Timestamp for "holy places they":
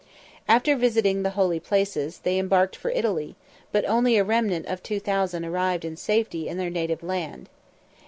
1.37-2.39